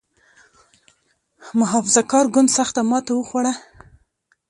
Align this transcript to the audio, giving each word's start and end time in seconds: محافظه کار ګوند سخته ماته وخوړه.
محافظه 1.59 2.01
کار 2.11 2.25
ګوند 2.33 2.49
سخته 2.57 2.81
ماته 2.89 3.11
وخوړه. 3.15 3.53